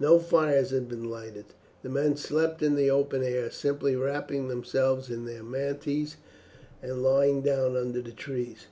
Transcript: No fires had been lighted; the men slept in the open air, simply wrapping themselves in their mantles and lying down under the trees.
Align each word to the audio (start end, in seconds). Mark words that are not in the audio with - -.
No 0.00 0.18
fires 0.18 0.70
had 0.70 0.88
been 0.88 1.10
lighted; 1.10 1.44
the 1.82 1.90
men 1.90 2.16
slept 2.16 2.62
in 2.62 2.76
the 2.76 2.90
open 2.90 3.22
air, 3.22 3.50
simply 3.50 3.94
wrapping 3.94 4.48
themselves 4.48 5.10
in 5.10 5.26
their 5.26 5.42
mantles 5.42 6.16
and 6.82 7.02
lying 7.02 7.42
down 7.42 7.76
under 7.76 8.00
the 8.00 8.12
trees. 8.12 8.68